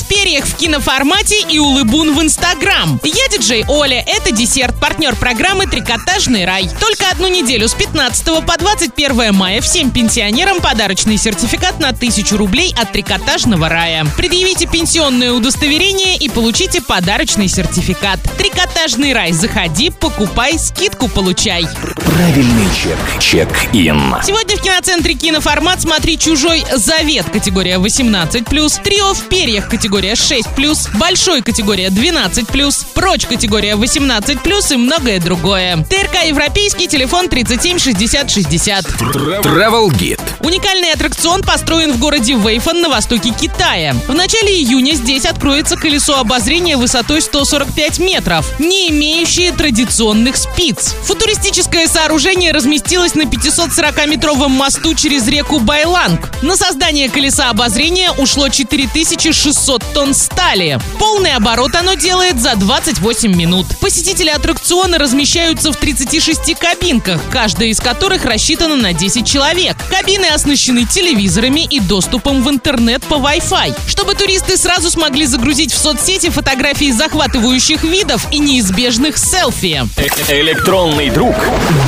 [0.00, 3.00] в перьях в киноформате и улыбун в Инстаграм.
[3.02, 6.70] Я диджей Оля, это десерт, партнер программы «Трикотажный рай».
[6.78, 12.72] Только одну неделю с 15 по 21 мая всем пенсионерам подарочный сертификат на 1000 рублей
[12.80, 14.06] от «Трикотажного рая».
[14.16, 18.20] Предъявите пенсионное удостоверение и получите подарочный сертификат.
[18.38, 19.32] «Трикотажный рай».
[19.32, 21.66] Заходи, покупай, скидку получай.
[22.04, 22.98] Правильный чек.
[23.18, 24.14] Чек-ин.
[24.24, 31.42] Сегодня в киноцентре киноформат «Смотри чужой завет» категория 18+, трио в перьях категория 6+, большой
[31.42, 35.78] категория 12+, прочь категория 18+, и многое другое.
[35.88, 38.84] ТРК «Европейский», телефон 37 60 60.
[38.84, 40.20] Travel Guide.
[40.40, 43.94] Уникальный аттракцион построен в городе Вейфан на востоке Китая.
[44.06, 50.94] В начале июня здесь откроется колесо обозрения высотой 145 метров, не имеющее традиционных спиц.
[51.04, 56.30] Футуристическое сооружение разместилось на 540-метровом мосту через реку Байланг.
[56.42, 60.78] На создание колеса обозрения ушло 4600 тонн стали.
[60.98, 63.66] Полный оборот оно делает за 28 минут.
[63.80, 69.76] Посетители аттракциона размещаются в 36 кабинках, каждая из которых рассчитана на 10 человек.
[69.90, 75.78] Кабины оснащены телевизорами и доступом в интернет по Wi-Fi, чтобы туристы сразу смогли загрузить в
[75.78, 79.82] соцсети фотографии захватывающих видов и неизбежных селфи.
[80.28, 81.34] Электронный друг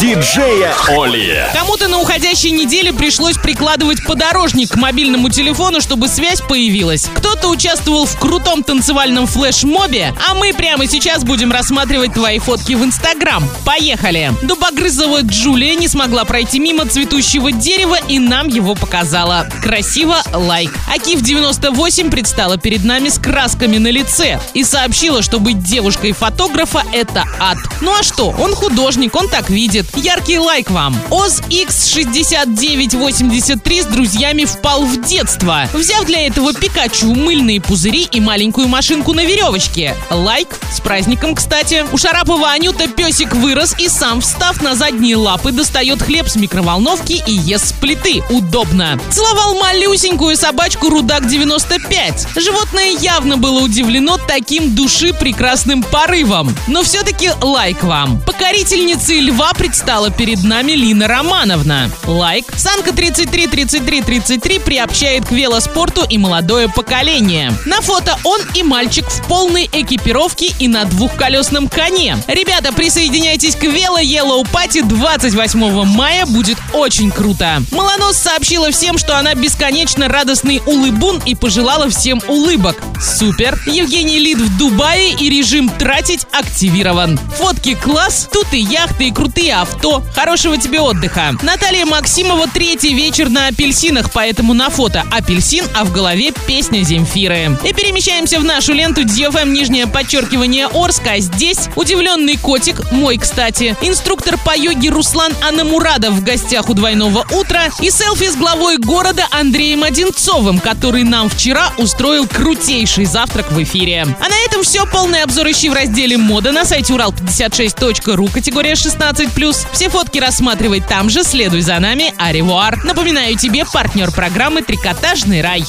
[0.00, 1.46] диджея Оли.
[1.52, 7.08] Кому-то на уходящей неделе пришлось прикладывать подорожник к мобильному телефону, чтобы связь появилась.
[7.14, 12.84] Кто-то участвовал в крутом танцевальном флешмобе, а мы прямо сейчас будем рассматривать твои фотки в
[12.84, 13.44] Инстаграм.
[13.64, 14.32] Поехали!
[14.42, 19.46] Дубогрызова Джулия не смогла пройти мимо цветущего дерева и нам его показала.
[19.62, 20.72] Красиво, лайк.
[20.92, 26.82] Акив 98 предстала перед нами с красками на лице и сообщила, что быть девушкой фотографа–
[26.92, 27.56] это ад.
[27.80, 29.86] Ну а что, он художник, он так видит.
[29.96, 30.94] Яркий лайк вам.
[31.10, 38.68] Оз X6983 с друзьями впал в детство, взяв для этого Пикачу, мыльные пузыри и маленькую
[38.68, 39.94] машинку на веревочке.
[40.10, 40.58] Лайк.
[40.72, 41.86] С праздником, кстати.
[41.92, 47.22] У Шарапова Анюта песик вырос и сам, встав на задние лапы, достает хлеб с микроволновки
[47.26, 48.22] и ест с плиты.
[48.30, 48.98] Удобно.
[49.10, 52.28] Целовал малюсенькую собачку Рудак 95.
[52.36, 56.54] Животное явно было удивлено таким души прекрасным порывом.
[56.66, 58.20] Но все-таки лайк вам.
[58.22, 61.90] Покорительницей льва предстала перед нами Лина Романовна.
[62.06, 62.46] Лайк.
[62.56, 67.52] Санка 33 33 33 приобщает к велоспорту и молодое поколение.
[67.66, 67.91] На фото
[68.24, 72.16] он и мальчик в полной экипировке и на двухколесном коне.
[72.26, 76.24] Ребята, присоединяйтесь к вело Yellow Party 28 мая.
[76.26, 77.62] Будет очень круто.
[77.70, 82.76] Малонос сообщила всем, что она бесконечно радостный улыбун и пожелала всем улыбок.
[83.00, 83.60] Супер!
[83.66, 87.18] Евгений Лид в Дубае и режим тратить активирован.
[87.36, 90.02] Фотки класс, тут и яхты, и крутые авто.
[90.14, 91.34] Хорошего тебе отдыха.
[91.42, 97.58] Наталья Максимова третий вечер на апельсинах, поэтому на фото апельсин, а в голове песня Земфиры.
[97.64, 101.18] И перемещаемся в нашу ленту DFM нижнее подчеркивание Орска.
[101.18, 107.70] Здесь удивленный котик, мой, кстати, инструктор по йоге Руслан Анамурадов в гостях у двойного утра
[107.80, 114.02] и селфи с главой города Андреем Одинцовым, который нам вчера устроил крутейший завтрак в эфире.
[114.02, 114.86] А на этом все.
[114.86, 119.66] Полный обзор ищи в разделе мода на сайте урал56.ру, категория 16+.
[119.72, 122.14] Все фотки рассматривай там же, следуй за нами.
[122.18, 122.84] Аривуар.
[122.84, 125.64] Напоминаю тебе, партнер программы «Трикотажный рай».